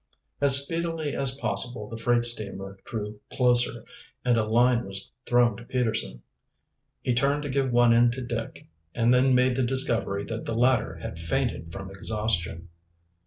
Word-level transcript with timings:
As 0.41 0.57
speedily 0.63 1.15
as 1.15 1.29
possible 1.35 1.87
the 1.87 1.95
freight 1.95 2.25
steamer 2.25 2.79
drew 2.85 3.19
closer, 3.31 3.85
and 4.25 4.35
a 4.35 4.43
line 4.47 4.83
was 4.83 5.11
thrown 5.27 5.55
to 5.57 5.63
Peterson. 5.63 6.23
He 7.03 7.13
turned 7.13 7.43
to 7.43 7.49
give 7.49 7.71
one 7.71 7.93
end 7.93 8.11
to 8.13 8.23
Dick, 8.25 8.67
and 8.95 9.13
then 9.13 9.35
made 9.35 9.55
the 9.55 9.61
discovery 9.63 10.23
that 10.25 10.45
the 10.45 10.55
latter 10.57 10.95
had 10.95 11.19
fainted 11.19 11.71
from 11.71 11.91
exhaustion. 11.91 12.69